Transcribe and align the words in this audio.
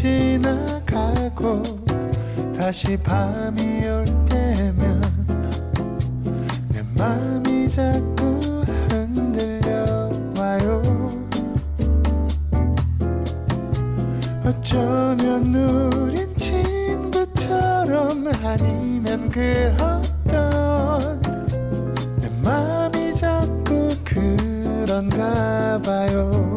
지나가고 0.00 1.60
다시 2.54 2.96
밤이 2.98 3.84
올 3.84 4.04
때면 4.26 5.02
내 6.68 6.84
맘이 6.96 7.68
자꾸 7.68 8.38
흔들려와요. 8.90 10.82
어쩌면 14.44 15.52
우린 15.52 16.32
친구처럼 16.36 18.24
아니면 18.44 19.28
그 19.28 19.74
어떤 19.80 21.20
내 22.20 22.28
맘이 22.40 23.12
자꾸 23.16 23.88
그런가 24.04 25.80
봐요 25.84 26.47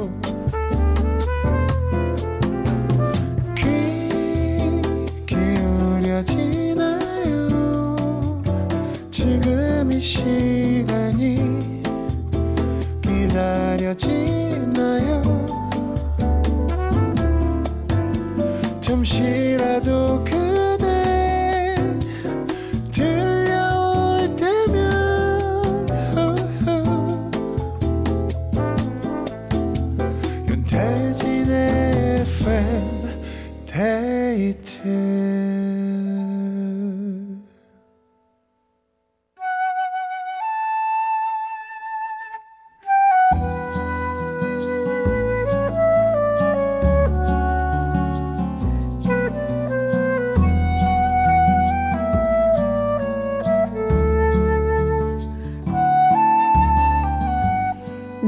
잠시 19.79 20.50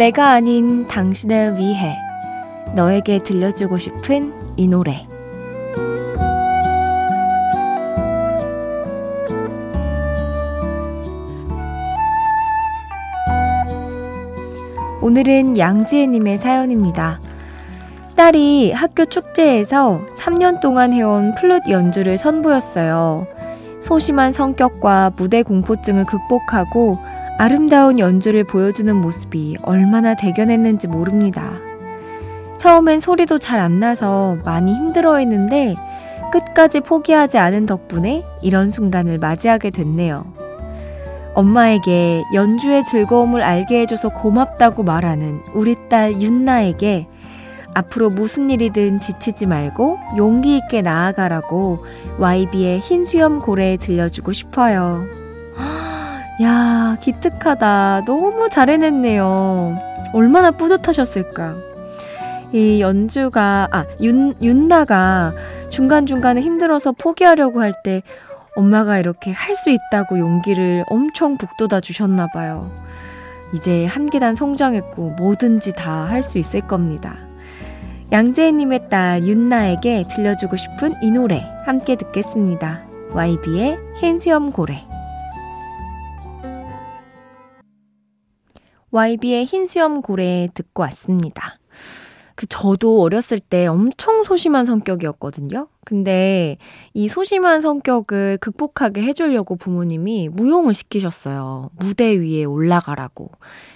내가 0.03 0.31
아닌 0.31 0.85
당신을 0.85 1.57
위해 1.57 1.97
너에게 2.75 3.23
들려주고 3.23 3.77
싶은 3.77 4.33
이 4.57 4.67
노래. 4.67 5.07
오늘은 14.99 15.57
양지혜님의 15.57 16.38
사연입니다. 16.38 17.21
딸이 18.17 18.73
학교 18.73 19.05
축제에서 19.05 20.01
3년 20.17 20.59
동안 20.59 20.91
해온 20.91 21.33
플룻 21.35 21.69
연주를 21.69 22.17
선보였어요. 22.17 23.25
소심한 23.79 24.33
성격과 24.33 25.13
무대 25.15 25.43
공포증을 25.43 26.03
극복하고 26.03 26.97
아름다운 27.37 27.99
연주를 27.99 28.43
보여주는 28.43 28.95
모습이 28.95 29.57
얼마나 29.63 30.15
대견했는지 30.15 30.87
모릅니다. 30.87 31.51
처음엔 32.57 32.99
소리도 32.99 33.39
잘 33.39 33.59
안 33.59 33.79
나서 33.79 34.37
많이 34.45 34.73
힘들어 34.73 35.17
했는데 35.17 35.75
끝까지 36.31 36.79
포기하지 36.81 37.37
않은 37.37 37.65
덕분에 37.65 38.23
이런 38.41 38.69
순간을 38.69 39.19
맞이하게 39.19 39.71
됐네요. 39.71 40.25
엄마에게 41.35 42.23
연주의 42.33 42.83
즐거움을 42.83 43.41
알게 43.41 43.81
해줘서 43.81 44.09
고맙다고 44.09 44.83
말하는 44.83 45.41
우리 45.53 45.75
딸 45.89 46.22
윤나에게 46.22 47.07
앞으로 47.73 48.11
무슨 48.11 48.51
일이든 48.51 48.99
지치지 48.99 49.47
말고 49.47 49.97
용기 50.16 50.57
있게 50.57 50.83
나아가라고 50.83 51.79
YB의 52.19 52.79
흰 52.79 53.03
수염 53.03 53.39
고래 53.39 53.77
들려주고 53.77 54.31
싶어요. 54.31 55.03
야, 56.41 56.97
기특하다. 56.99 58.01
너무 58.05 58.49
잘 58.49 58.69
해냈네요. 58.69 59.77
얼마나 60.13 60.51
뿌듯하셨을까. 60.51 61.55
이 62.53 62.81
연주가, 62.81 63.67
아, 63.71 63.85
윤, 64.01 64.33
윤나가 64.41 65.33
중간중간에 65.69 66.41
힘들어서 66.41 66.91
포기하려고 66.91 67.61
할 67.61 67.73
때 67.83 68.03
엄마가 68.55 68.99
이렇게 68.99 69.31
할 69.31 69.55
수 69.55 69.72
있다고 69.72 70.19
용기를 70.19 70.85
엄청 70.88 71.38
북돋아 71.38 71.79
주셨나 71.79 72.27
봐요. 72.27 72.72
이제 73.53 73.85
한 73.85 74.07
계단 74.09 74.35
성장했고 74.35 75.11
뭐든지 75.17 75.73
다 75.73 76.05
할 76.05 76.22
수 76.22 76.38
있을 76.38 76.61
겁니다. 76.61 77.16
양재희님의 78.11 78.89
딸 78.89 79.23
윤나에게 79.23 80.05
들려주고 80.09 80.55
싶은 80.55 80.93
이 81.01 81.09
노래 81.09 81.43
함께 81.66 81.95
듣겠습니다. 81.95 82.81
YB의 83.13 83.77
흰수염 83.97 84.51
고래. 84.51 84.85
YB의 88.93 89.45
흰 89.45 89.65
수염 89.65 90.03
고래 90.03 90.47
듣고 90.53 90.83
왔습니다. 90.83 91.57
그 92.35 92.45
저도 92.45 93.01
어렸을 93.01 93.39
때 93.39 93.65
엄청 93.65 94.23
소심한 94.23 94.67
성격이었거든요. 94.67 95.67
근데 95.83 96.57
이 96.93 97.07
소심한 97.07 97.61
성격을 97.61 98.37
극복하게 98.39 99.01
해주려고 99.01 99.55
부모님이 99.55 100.29
무용을 100.29 100.75
시키셨어요. 100.75 101.71
무대 101.75 102.15
위에 102.15 102.43
올라가라고. 102.43 103.31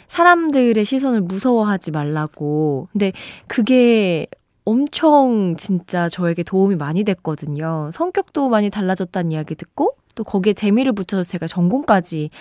사람들의 0.07 0.85
시선을 0.85 1.21
무서워하지 1.21 1.91
말라고. 1.91 2.87
근데 2.91 3.11
그게 3.47 4.27
엄청 4.65 5.55
진짜 5.57 6.09
저에게 6.09 6.43
도움이 6.43 6.75
많이 6.75 7.03
됐거든요. 7.03 7.89
성격도 7.91 8.49
많이 8.49 8.69
달라졌다는 8.69 9.31
이야기 9.31 9.55
듣고 9.55 9.95
또 10.13 10.23
거기에 10.23 10.53
재미를 10.53 10.93
붙여서 10.93 11.23
제가 11.23 11.47
전공까지 11.47 12.31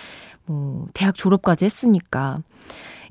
뭐 0.47 0.87
대학 0.93 1.15
졸업까지 1.15 1.65
했으니까 1.65 2.41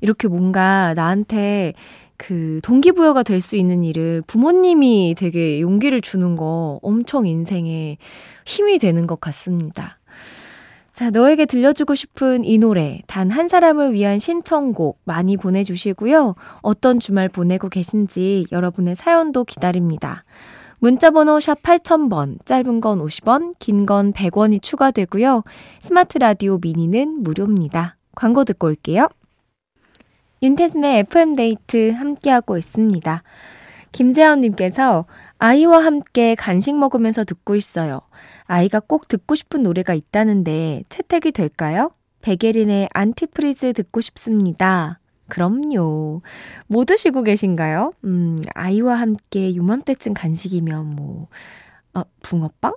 이렇게 0.01 0.27
뭔가 0.27 0.93
나한테 0.95 1.73
그 2.17 2.59
동기부여가 2.63 3.23
될 3.23 3.41
수 3.41 3.55
있는 3.55 3.83
일을 3.83 4.23
부모님이 4.27 5.15
되게 5.17 5.61
용기를 5.61 6.01
주는 6.01 6.35
거 6.35 6.79
엄청 6.81 7.27
인생에 7.27 7.97
힘이 8.45 8.79
되는 8.79 9.05
것 9.07 9.19
같습니다. 9.21 9.99
자, 10.93 11.11
너에게 11.11 11.45
들려주고 11.45 11.93
싶은 11.93 12.43
이 12.43 12.57
노래, 12.57 13.01
단 13.05 13.29
한 13.29 13.47
사람을 13.47 13.93
위한 13.93 14.17
신청곡 14.17 14.99
많이 15.03 15.37
보내주시고요. 15.37 16.33
어떤 16.61 16.99
주말 16.99 17.29
보내고 17.29 17.69
계신지 17.69 18.47
여러분의 18.51 18.95
사연도 18.95 19.43
기다립니다. 19.43 20.23
문자번호 20.79 21.39
샵 21.39 21.61
8000번, 21.63 22.45
짧은 22.45 22.81
건 22.81 22.99
50원, 22.99 23.53
긴 23.57 23.85
건 23.85 24.13
100원이 24.13 24.61
추가되고요. 24.61 25.43
스마트 25.79 26.17
라디오 26.19 26.59
미니는 26.61 27.23
무료입니다. 27.23 27.95
광고 28.15 28.43
듣고 28.43 28.67
올게요. 28.67 29.07
윤태진의 30.43 30.99
FM데이트 30.99 31.91
함께하고 31.91 32.57
있습니다. 32.59 33.23
김재현님께서 33.91 35.05
아이와 35.39 35.83
함께 35.83 36.35
간식 36.35 36.77
먹으면서 36.77 37.23
듣고 37.23 37.55
있어요. 37.55 38.01
아이가 38.45 38.79
꼭 38.79 39.07
듣고 39.07 39.33
싶은 39.33 39.63
노래가 39.63 39.95
있다는데 39.95 40.83
채택이 40.89 41.31
될까요? 41.31 41.89
백예린의 42.21 42.89
Antifreeze 42.93 43.73
듣고 43.73 44.01
싶습니다. 44.01 44.99
그럼요. 45.27 46.21
뭐 46.67 46.85
드시고 46.85 47.23
계신가요? 47.23 47.93
음, 48.05 48.37
아이와 48.55 48.95
함께 48.95 49.53
요맘때쯤 49.53 50.13
간식이면 50.13 50.89
뭐, 50.91 51.27
아, 51.93 52.03
붕어빵? 52.21 52.73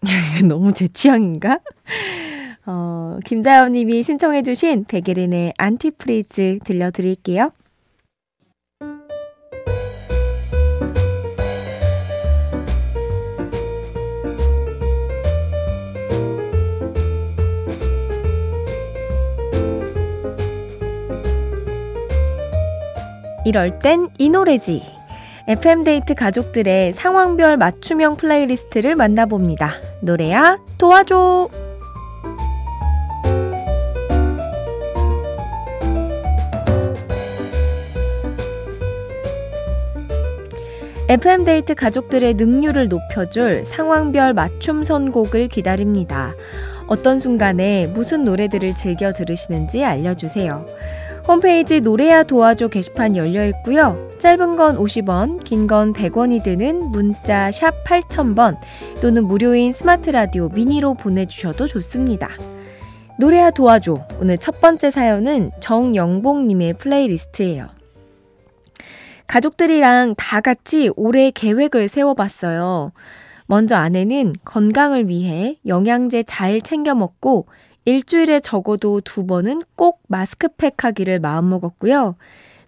너무 0.48 0.72
제 0.72 0.88
취향인가? 0.88 1.60
어, 2.66 3.18
김자연 3.24 3.72
님이 3.72 4.02
신청해주신 4.02 4.84
백예린의 4.84 5.54
Antifreeze 5.58 6.60
들려드릴게요. 6.64 7.50
이럴 23.44 23.78
땐 23.78 24.08
이 24.18 24.28
노래지. 24.28 24.82
FM데이트 25.48 26.14
가족들의 26.14 26.92
상황별 26.92 27.56
맞춤형 27.56 28.16
플레이리스트를 28.16 28.94
만나봅니다. 28.94 29.72
노래야 30.00 30.58
도와줘! 30.78 31.48
FM데이트 41.08 41.74
가족들의 41.74 42.34
능률을 42.34 42.88
높여줄 42.88 43.64
상황별 43.64 44.32
맞춤 44.32 44.84
선곡을 44.84 45.48
기다립니다. 45.48 46.34
어떤 46.86 47.18
순간에 47.18 47.86
무슨 47.88 48.24
노래들을 48.24 48.74
즐겨 48.76 49.12
들으시는지 49.12 49.84
알려주세요. 49.84 50.64
홈페이지 51.26 51.80
노래야 51.80 52.24
도와줘 52.24 52.68
게시판 52.68 53.16
열려 53.16 53.46
있고요. 53.46 54.10
짧은 54.18 54.56
건 54.56 54.76
50원, 54.76 55.42
긴 55.44 55.66
건 55.66 55.92
100원이 55.92 56.42
드는 56.42 56.90
문자 56.90 57.50
샵 57.52 57.72
8000번 57.84 58.56
또는 59.00 59.26
무료인 59.26 59.72
스마트 59.72 60.10
라디오 60.10 60.48
미니로 60.48 60.94
보내주셔도 60.94 61.66
좋습니다. 61.68 62.28
노래야 63.18 63.50
도와줘. 63.50 64.06
오늘 64.20 64.36
첫 64.36 64.60
번째 64.60 64.90
사연은 64.90 65.52
정영봉님의 65.60 66.74
플레이리스트예요. 66.74 67.66
가족들이랑 69.28 70.14
다 70.16 70.40
같이 70.40 70.90
올해 70.96 71.30
계획을 71.30 71.88
세워봤어요. 71.88 72.92
먼저 73.46 73.76
아내는 73.76 74.34
건강을 74.44 75.08
위해 75.08 75.58
영양제 75.66 76.24
잘 76.24 76.60
챙겨 76.60 76.94
먹고 76.94 77.46
일주일에 77.84 78.40
적어도 78.40 79.00
두 79.00 79.26
번은 79.26 79.62
꼭 79.74 80.02
마스크팩 80.08 80.84
하기를 80.84 81.18
마음먹었고요. 81.18 82.16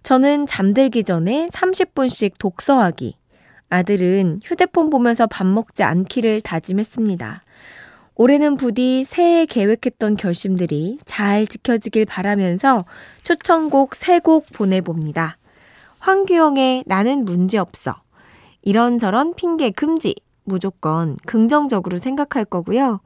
저는 0.03 0.47
잠들기 0.47 1.05
전에 1.05 1.49
30분씩 1.53 2.35
독서하기. 2.39 3.17
아들은 3.71 4.41
휴대폰 4.45 4.91
보면서 4.91 5.27
밥 5.27 5.47
먹지 5.47 5.83
않기를 5.83 6.41
다짐했습니다. 6.41 7.41
올해는 8.17 8.57
부디 8.57 9.03
새해 9.05 9.47
계획했던 9.47 10.17
결심들이 10.17 10.99
잘 11.05 11.47
지켜지길 11.47 12.05
바라면서 12.05 12.85
추천곡 13.23 13.95
세곡 13.95 14.47
보내봅니다. 14.53 15.39
황규영의 15.99 16.85
나는 16.87 17.25
문제없어. 17.25 17.97
이런저런 18.63 19.35
핑계 19.35 19.71
금지. 19.71 20.15
무조건 20.45 21.17
긍정적으로 21.27 21.99
생각할 21.99 22.45
거고요. 22.45 23.01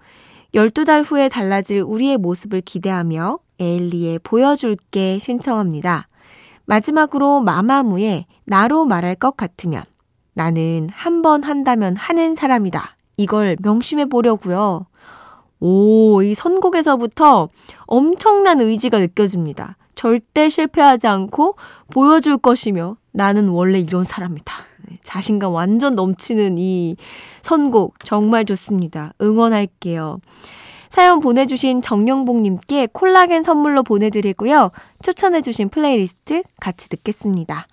12달 0.55 1.05
후에 1.05 1.29
달라질 1.29 1.83
우리의 1.83 2.17
모습을 2.17 2.61
기대하며 2.63 3.39
에일리의 3.61 4.21
보여줄게 4.21 5.19
신청합니다. 5.19 6.09
마지막으로 6.65 7.41
마마무의 7.41 8.27
나로 8.45 8.85
말할 8.85 9.15
것 9.15 9.37
같으면 9.37 9.83
나는 10.35 10.89
한 10.93 11.23
번 11.23 11.43
한다면 11.43 11.97
하는 11.97 12.35
사람이다. 12.35 12.97
이걸 13.17 13.57
명심해 13.61 14.07
보려고요. 14.07 14.87
오, 15.61 16.23
이 16.23 16.35
선곡에서부터 16.35 17.49
엄청난 17.87 18.61
의지가 18.61 19.01
느껴집니다. 19.01 19.77
절대 19.97 20.49
실패하지 20.49 21.09
않고 21.09 21.57
보여줄 21.91 22.39
것이며 22.39 22.97
나는 23.11 23.49
원래 23.49 23.81
이런 23.81 24.05
사람이다. 24.05 24.68
네, 25.09 25.13
자신감 25.13 25.53
완전 25.53 25.95
넘치는 25.95 26.59
이 26.59 26.97
선곡 27.43 28.05
정말 28.05 28.45
좋습니다. 28.45 29.13
응원할게요. 29.21 30.21
사연 30.91 31.21
보내주신 31.21 31.83
정영복님께 31.83 32.89
콜라겐 32.93 33.43
선물로 33.43 33.83
보내드리고요. 33.83 34.71
추천해주신 35.03 35.71
플레이리스트 35.71 36.43
같이 36.61 36.89
듣겠습니다. 36.89 37.67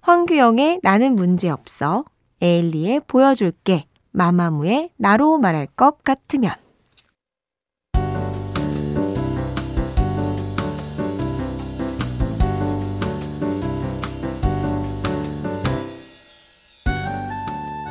황규영의 0.00 0.80
나는 0.82 1.14
문제없어, 1.14 2.04
에일리의 2.40 3.02
보여줄게, 3.06 3.84
마마무의 4.12 4.90
나로 4.96 5.38
말할 5.38 5.66
것 5.66 6.02
같으면. 6.02 6.52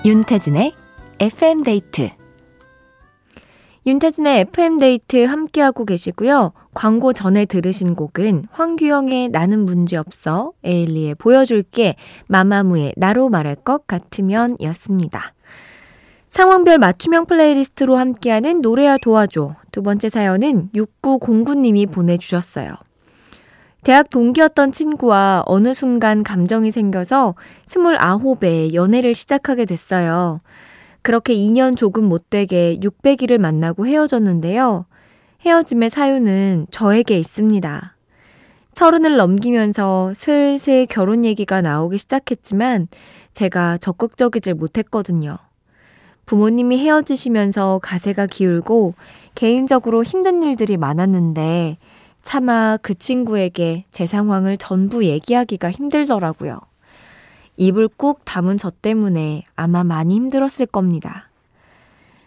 윤태진의 0.08 0.72
FM데이트 1.20 2.10
윤태진의 3.86 4.40
FM데이트 4.40 5.26
함께하고 5.26 5.84
계시고요. 5.84 6.54
광고 6.74 7.12
전에 7.12 7.44
들으신 7.44 7.94
곡은 7.94 8.46
황규영의 8.52 9.28
나는 9.28 9.66
문제없어, 9.66 10.54
에일리의 10.64 11.16
보여줄게, 11.16 11.98
마마무의 12.28 12.94
나로 12.96 13.28
말할 13.28 13.56
것 13.56 13.86
같으면 13.86 14.56
였습니다. 14.62 15.34
상황별 16.30 16.78
맞춤형 16.78 17.26
플레이리스트로 17.26 17.98
함께하는 17.98 18.62
노래야 18.62 18.98
도와줘. 18.98 19.56
두 19.74 19.84
번째 19.84 20.08
사연은 20.08 20.70
6909님이 20.74 21.92
보내주셨어요. 21.92 22.78
대학 23.88 24.10
동기였던 24.10 24.74
친구와 24.74 25.44
어느 25.46 25.74
순간 25.74 26.22
감정이 26.22 26.72
생겨서 26.72 27.36
29에 27.68 28.74
연애를 28.74 29.16
시작하게 29.16 29.64
됐어요. 29.64 30.42
그렇게 31.02 31.34
2년 31.34 31.78
조금 31.78 32.04
못 32.04 32.30
되게 32.30 32.78
600일을 32.82 33.38
만나고 33.38 33.88
헤어졌는데요. 33.88 34.88
헤어짐의 35.46 35.90
사유는 35.90 36.68
저에게 36.70 37.18
있습니다. 37.18 37.96
서른을 38.74 39.16
넘기면서 39.16 40.12
슬슬 40.14 40.86
결혼 40.86 41.24
얘기가 41.24 41.62
나오기 41.62 41.98
시작했지만 41.98 42.90
제가 43.32 43.78
적극적이질 43.78 44.56
못했거든요. 44.56 45.38
부모님이 46.26 46.80
헤어지시면서 46.80 47.80
가세가 47.82 48.26
기울고 48.26 48.96
개인적으로 49.34 50.04
힘든 50.04 50.44
일들이 50.44 50.76
많았는데 50.76 51.78
차마 52.28 52.76
그 52.82 52.94
친구에게 52.94 53.86
제 53.90 54.06
상황을 54.06 54.58
전부 54.58 55.06
얘기하기가 55.06 55.72
힘들더라고요. 55.72 56.60
입을 57.56 57.88
꾹 57.88 58.20
다문 58.26 58.58
저 58.58 58.70
때문에 58.70 59.46
아마 59.56 59.86
많이 59.86 60.16
힘들었을 60.16 60.66
겁니다. 60.66 61.30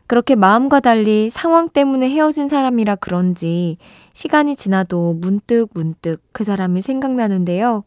그렇게 0.06 0.36
마음과 0.36 0.80
달리 0.80 1.28
상황 1.28 1.68
때문에 1.68 2.08
헤어진 2.08 2.48
사람이라 2.48 2.96
그런지 2.96 3.76
시간이 4.14 4.56
지나도 4.56 5.18
문득 5.20 5.68
문득 5.74 6.22
그 6.32 6.44
사람이 6.44 6.80
생각나는데요. 6.80 7.84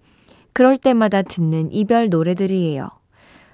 그럴 0.54 0.78
때마다 0.78 1.24
듣는 1.24 1.72
이별 1.72 2.10
노래들이에요. 2.10 2.90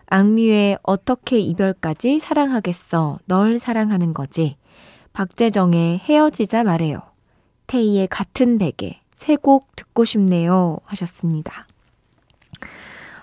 악뮤의 0.07 0.79
어떻게 0.83 1.39
이별까지 1.39 2.19
사랑하겠어 2.19 3.19
널 3.25 3.57
사랑하는 3.57 4.13
거지. 4.13 4.57
박재정의 5.13 5.99
헤어지자 5.99 6.65
말해요. 6.65 7.08
테이의 7.69 8.07
같은 8.07 8.57
베개 8.57 8.99
세 9.17 9.35
곡 9.35 9.75
듣고 9.75 10.05
싶네요 10.05 10.77
하셨습니다. 10.85 11.67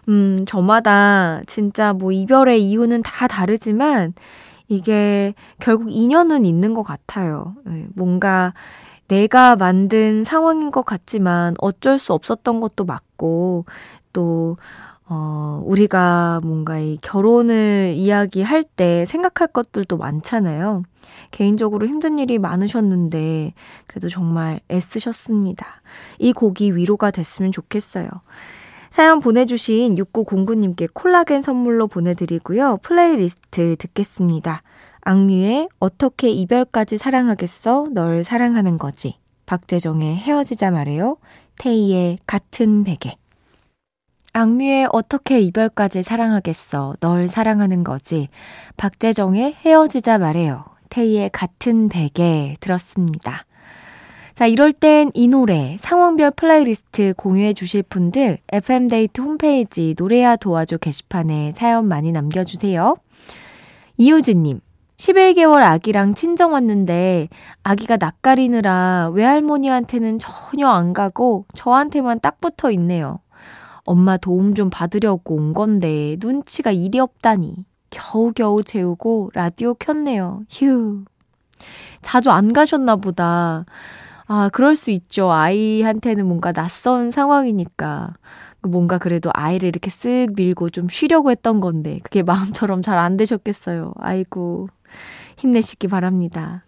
음, 0.08 0.44
저마다 0.46 1.42
진짜 1.46 1.92
뭐 1.92 2.12
이별의 2.12 2.62
이유는 2.68 3.02
다 3.02 3.26
다르지만 3.26 4.14
이게 4.68 5.34
결국 5.58 5.90
인연은 5.90 6.44
있는 6.44 6.74
것 6.74 6.82
같아요. 6.82 7.54
네, 7.64 7.86
뭔가 7.94 8.52
내가 9.08 9.56
만든 9.56 10.24
상황인 10.24 10.70
것 10.70 10.84
같지만 10.84 11.54
어쩔 11.58 11.98
수 11.98 12.12
없었던 12.12 12.60
것도 12.60 12.84
맞고 12.84 13.64
또 14.12 14.56
어, 15.08 15.62
우리가 15.64 16.40
뭔가 16.42 16.78
이 16.78 16.98
결혼을 17.00 17.94
이야기할 17.96 18.64
때 18.64 19.04
생각할 19.04 19.48
것들도 19.48 19.96
많잖아요. 19.96 20.82
개인적으로 21.30 21.86
힘든 21.86 22.18
일이 22.18 22.38
많으셨는데, 22.38 23.54
그래도 23.86 24.08
정말 24.08 24.60
애쓰셨습니다. 24.70 25.66
이 26.18 26.32
곡이 26.32 26.72
위로가 26.72 27.10
됐으면 27.10 27.52
좋겠어요. 27.52 28.08
사연 28.90 29.20
보내주신 29.20 29.96
6909님께 29.96 30.88
콜라겐 30.92 31.42
선물로 31.42 31.86
보내드리고요. 31.86 32.78
플레이리스트 32.82 33.76
듣겠습니다. 33.76 34.62
악뮤의 35.02 35.68
어떻게 35.78 36.30
이별까지 36.30 36.96
사랑하겠어? 36.96 37.86
널 37.92 38.24
사랑하는 38.24 38.78
거지. 38.78 39.18
박재정의 39.44 40.16
헤어지자 40.16 40.72
말해요. 40.72 41.18
테이의 41.58 42.18
같은 42.26 42.82
베개. 42.82 43.16
악뮤의 44.36 44.88
어떻게 44.92 45.40
이별까지 45.40 46.02
사랑하겠어. 46.02 46.96
널 47.00 47.26
사랑하는 47.26 47.84
거지. 47.84 48.28
박재정의 48.76 49.54
헤어지자 49.64 50.18
말해요. 50.18 50.62
테이의 50.90 51.30
같은 51.30 51.88
베개 51.88 52.56
들었습니다. 52.60 53.46
자, 54.34 54.44
이럴 54.46 54.74
땐 54.74 55.10
이 55.14 55.26
노래, 55.28 55.78
상황별 55.80 56.32
플레이리스트 56.32 57.14
공유해 57.16 57.54
주실 57.54 57.82
분들, 57.82 58.36
FM데이트 58.52 59.22
홈페이지 59.22 59.94
노래야 59.98 60.36
도와줘 60.36 60.76
게시판에 60.76 61.52
사연 61.52 61.88
많이 61.88 62.12
남겨주세요. 62.12 62.94
이효진님, 63.96 64.60
11개월 64.98 65.62
아기랑 65.62 66.14
친정 66.14 66.52
왔는데 66.52 67.28
아기가 67.62 67.96
낯가리느라 67.96 69.12
외할머니한테는 69.14 70.18
전혀 70.18 70.68
안 70.68 70.92
가고 70.92 71.46
저한테만 71.54 72.20
딱 72.20 72.38
붙어 72.42 72.70
있네요. 72.72 73.20
엄마 73.86 74.16
도움 74.16 74.54
좀 74.54 74.70
받으려고 74.70 75.36
온 75.36 75.52
건데 75.54 76.16
눈치가 76.20 76.70
일도 76.72 76.98
없다니. 76.98 77.64
겨우겨우 77.90 78.62
재우고 78.62 79.30
라디오 79.34 79.74
켰네요. 79.74 80.42
휴. 80.50 81.04
자주 82.02 82.30
안 82.30 82.52
가셨나 82.52 82.96
보다. 82.96 83.64
아, 84.26 84.50
그럴 84.52 84.74
수 84.74 84.90
있죠. 84.90 85.30
아이한테는 85.32 86.26
뭔가 86.26 86.52
낯선 86.52 87.10
상황이니까. 87.10 88.14
뭔가 88.62 88.98
그래도 88.98 89.30
아이를 89.32 89.68
이렇게 89.68 89.90
쓱 89.90 90.34
밀고 90.34 90.70
좀 90.70 90.88
쉬려고 90.88 91.30
했던 91.30 91.60
건데, 91.60 92.00
그게 92.02 92.22
마음처럼 92.24 92.82
잘 92.82 92.98
안 92.98 93.16
되셨겠어요. 93.16 93.92
아이고, 93.98 94.68
힘내시기 95.38 95.86
바랍니다. 95.88 96.64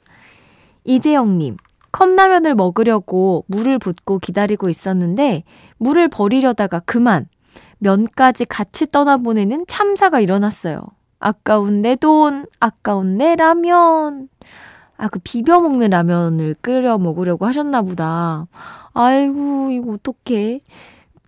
이재영님, 0.85 1.57
컵라면을 1.93 2.55
먹으려고 2.55 3.45
물을 3.49 3.79
붓고 3.79 4.19
기다리고 4.19 4.69
있었는데, 4.69 5.45
물을 5.79 6.09
버리려다가 6.09 6.81
그만, 6.81 7.27
면까지 7.79 8.45
같이 8.47 8.91
떠나보내는 8.91 9.65
참사가 9.67 10.21
일어났어요. 10.21 10.83
아까운 11.21 11.83
내 11.83 11.97
돈, 11.97 12.47
아까운 12.61 13.19
내 13.19 13.37
라면. 13.37 14.29
아, 14.97 15.09
그 15.09 15.21
비벼 15.23 15.61
먹는 15.61 15.91
라면을 15.91 16.57
끓여 16.61 16.99
먹으려고 16.99 17.47
하셨나 17.47 17.83
보다. 17.83 18.47
아이고, 18.95 19.71
이거 19.71 19.93
어떡해. 19.93 20.61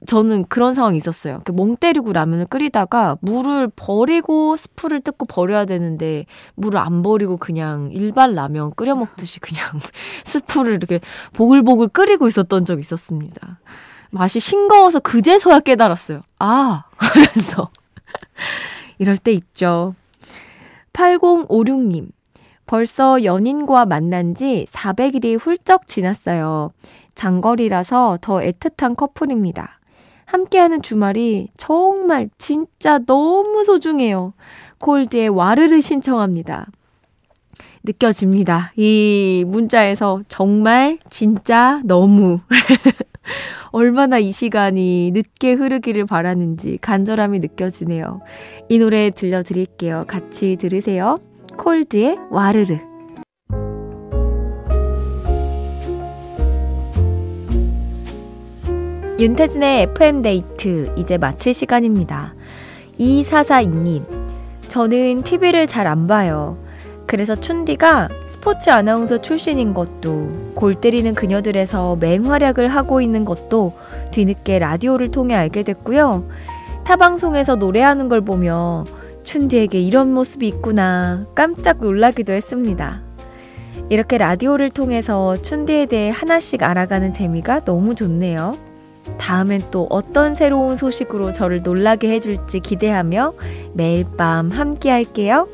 저는 0.06 0.44
그런 0.44 0.72
상황이 0.72 0.96
있었어요. 0.96 1.40
멍 1.52 1.76
때리고 1.76 2.12
라면을 2.12 2.46
끓이다가 2.46 3.18
물을 3.20 3.68
버리고 3.74 4.56
스프를 4.56 5.02
뜯고 5.02 5.26
버려야 5.26 5.66
되는데 5.66 6.24
물을 6.54 6.80
안 6.80 7.02
버리고 7.02 7.36
그냥 7.36 7.90
일반 7.92 8.34
라면 8.34 8.72
끓여 8.76 8.94
먹듯이 8.94 9.40
그냥 9.40 9.64
스프를 10.24 10.74
이렇게 10.74 11.00
보글보글 11.34 11.88
끓이고 11.88 12.26
있었던 12.28 12.64
적이 12.64 12.80
있었습니다. 12.80 13.60
맛이 14.10 14.40
싱거워서 14.40 15.00
그제서야 15.00 15.60
깨달았어요. 15.60 16.22
아! 16.38 16.84
하면서. 16.96 17.70
이럴 18.98 19.18
때 19.18 19.32
있죠. 19.32 19.94
8056님. 20.92 22.08
벌써 22.66 23.24
연인과 23.24 23.86
만난 23.86 24.34
지 24.34 24.64
400일이 24.68 25.38
훌쩍 25.38 25.86
지났어요. 25.86 26.70
장거리라서 27.14 28.18
더 28.20 28.38
애틋한 28.38 28.96
커플입니다. 28.96 29.79
함께하는 30.30 30.80
주말이 30.80 31.48
정말 31.56 32.30
진짜 32.38 32.98
너무 32.98 33.64
소중해요. 33.64 34.32
콜드의 34.78 35.28
와르르 35.28 35.80
신청합니다. 35.80 36.68
느껴집니다. 37.82 38.72
이 38.76 39.44
문자에서 39.46 40.22
정말 40.28 40.98
진짜 41.08 41.80
너무 41.84 42.38
얼마나 43.72 44.18
이 44.18 44.30
시간이 44.30 45.10
늦게 45.12 45.54
흐르기를 45.54 46.06
바라는지 46.06 46.78
간절함이 46.80 47.40
느껴지네요. 47.40 48.20
이 48.68 48.78
노래 48.78 49.10
들려드릴게요. 49.10 50.04
같이 50.06 50.56
들으세요. 50.56 51.18
콜드의 51.56 52.18
와르르. 52.30 52.89
윤태진의 59.20 59.82
FM데이트 59.82 60.94
이제 60.96 61.18
마칠 61.18 61.52
시간입니다. 61.52 62.32
2442님, 62.98 64.02
저는 64.68 65.24
TV를 65.24 65.66
잘 65.66 65.86
안 65.86 66.06
봐요. 66.06 66.56
그래서 67.04 67.34
춘디가 67.34 68.08
스포츠 68.24 68.70
아나운서 68.70 69.18
출신인 69.18 69.74
것도 69.74 70.52
골 70.54 70.74
때리는 70.74 71.14
그녀들에서 71.14 71.96
맹활약을 72.00 72.68
하고 72.68 73.02
있는 73.02 73.26
것도 73.26 73.74
뒤늦게 74.10 74.58
라디오를 74.58 75.10
통해 75.10 75.34
알게 75.34 75.64
됐고요. 75.64 76.24
타 76.84 76.96
방송에서 76.96 77.56
노래하는 77.56 78.08
걸 78.08 78.22
보며 78.22 78.84
춘디에게 79.24 79.82
이런 79.82 80.14
모습이 80.14 80.48
있구나 80.48 81.26
깜짝 81.34 81.76
놀라기도 81.76 82.32
했습니다. 82.32 83.02
이렇게 83.90 84.16
라디오를 84.16 84.70
통해서 84.70 85.36
춘디에 85.36 85.84
대해 85.84 86.08
하나씩 86.08 86.62
알아가는 86.62 87.12
재미가 87.12 87.60
너무 87.60 87.94
좋네요. 87.94 88.69
다음엔 89.18 89.62
또 89.70 89.86
어떤 89.90 90.34
새로운 90.34 90.76
소식으로 90.76 91.30
저를 91.32 91.62
놀라게 91.62 92.10
해줄지 92.10 92.60
기대하며 92.60 93.32
매일 93.74 94.06
밤 94.16 94.50
함께 94.50 94.90
할게요. 94.90 95.46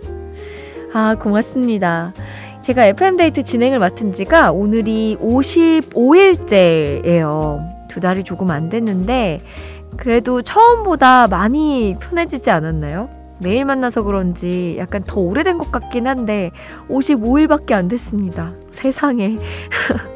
아, 0.93 1.17
고맙습니다. 1.17 2.13
제가 2.63 2.87
FM데이트 2.87 3.43
진행을 3.45 3.79
맡은 3.79 4.13
지가 4.13 4.51
오늘이 4.51 5.17
55일째예요. 5.21 7.61
두 7.89 8.01
달이 8.01 8.25
조금 8.25 8.51
안 8.51 8.69
됐는데, 8.69 9.39
그래도 9.97 10.43
처음보다 10.43 11.29
많이 11.29 11.95
편해지지 12.01 12.51
않았나요? 12.51 13.09
매일 13.39 13.65
만나서 13.67 14.03
그런지 14.03 14.75
약간 14.79 15.05
더 15.07 15.21
오래된 15.21 15.59
것 15.59 15.71
같긴 15.71 16.09
한데, 16.09 16.51
55일밖에 16.89 17.73
안 17.73 17.87
됐습니다. 17.89 18.53
세상에. 18.73 19.37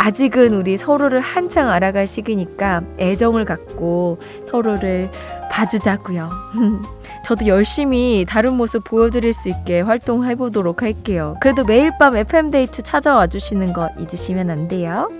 아직은 0.00 0.54
우리 0.54 0.78
서로를 0.78 1.20
한창 1.20 1.68
알아갈 1.68 2.06
시기니까 2.06 2.82
애정을 2.98 3.44
갖고 3.44 4.18
서로를 4.46 5.10
봐주자고요. 5.50 6.30
저도 7.26 7.46
열심히 7.46 8.24
다른 8.26 8.54
모습 8.54 8.82
보여드릴 8.82 9.34
수 9.34 9.50
있게 9.50 9.82
활동해 9.82 10.36
보도록 10.36 10.80
할게요. 10.80 11.36
그래도 11.42 11.66
매일 11.66 11.92
밤 11.98 12.16
FM데이트 12.16 12.82
찾아와 12.82 13.26
주시는 13.26 13.74
거 13.74 13.90
잊으시면 13.98 14.48
안 14.48 14.68
돼요. 14.68 15.10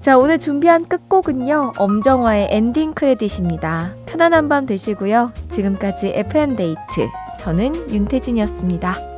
자, 0.00 0.18
오늘 0.18 0.40
준비한 0.40 0.84
끝곡은요, 0.86 1.74
엄정화의 1.78 2.48
엔딩 2.50 2.94
크레딧입니다. 2.94 3.94
편안한 4.06 4.48
밤 4.48 4.66
되시고요. 4.66 5.30
지금까지 5.52 6.12
FM데이트. 6.16 7.08
저는 7.38 7.90
윤태진이었습니다. 7.90 9.13